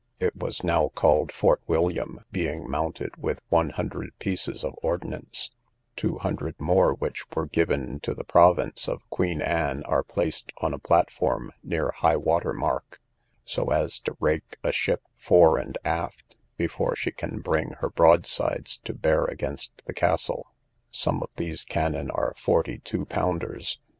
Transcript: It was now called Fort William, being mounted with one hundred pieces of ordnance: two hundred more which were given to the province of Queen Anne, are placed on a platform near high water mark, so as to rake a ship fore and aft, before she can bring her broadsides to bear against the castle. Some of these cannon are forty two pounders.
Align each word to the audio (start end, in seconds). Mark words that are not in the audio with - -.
It 0.19 0.35
was 0.35 0.63
now 0.63 0.87
called 0.87 1.31
Fort 1.31 1.61
William, 1.67 2.25
being 2.31 2.67
mounted 2.67 3.15
with 3.17 3.39
one 3.49 3.69
hundred 3.69 4.17
pieces 4.17 4.63
of 4.63 4.73
ordnance: 4.81 5.51
two 5.95 6.17
hundred 6.17 6.59
more 6.59 6.95
which 6.95 7.23
were 7.35 7.45
given 7.45 7.99
to 7.99 8.15
the 8.15 8.23
province 8.23 8.89
of 8.89 9.07
Queen 9.11 9.43
Anne, 9.43 9.83
are 9.83 10.01
placed 10.01 10.51
on 10.57 10.73
a 10.73 10.79
platform 10.79 11.51
near 11.61 11.91
high 11.91 12.15
water 12.15 12.51
mark, 12.51 12.99
so 13.45 13.69
as 13.71 13.99
to 13.99 14.17
rake 14.19 14.57
a 14.63 14.71
ship 14.71 15.03
fore 15.13 15.59
and 15.59 15.77
aft, 15.85 16.35
before 16.57 16.95
she 16.95 17.11
can 17.11 17.39
bring 17.39 17.73
her 17.73 17.89
broadsides 17.91 18.79
to 18.79 18.95
bear 18.95 19.25
against 19.25 19.85
the 19.85 19.93
castle. 19.93 20.47
Some 20.89 21.21
of 21.21 21.29
these 21.35 21.63
cannon 21.63 22.09
are 22.09 22.33
forty 22.37 22.79
two 22.79 23.05
pounders. 23.05 23.79